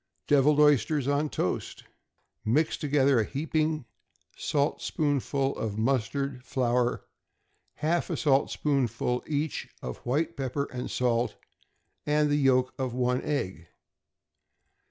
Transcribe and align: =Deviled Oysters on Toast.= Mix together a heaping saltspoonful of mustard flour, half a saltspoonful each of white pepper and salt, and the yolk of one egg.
=Deviled 0.25 0.59
Oysters 0.59 1.07
on 1.07 1.29
Toast.= 1.29 1.83
Mix 2.43 2.75
together 2.75 3.19
a 3.19 3.23
heaping 3.23 3.85
saltspoonful 4.35 5.55
of 5.55 5.77
mustard 5.77 6.43
flour, 6.43 7.05
half 7.75 8.09
a 8.09 8.17
saltspoonful 8.17 9.23
each 9.27 9.69
of 9.83 9.97
white 9.97 10.35
pepper 10.35 10.63
and 10.73 10.89
salt, 10.89 11.35
and 12.03 12.31
the 12.31 12.37
yolk 12.37 12.73
of 12.79 12.95
one 12.95 13.21
egg. 13.21 13.67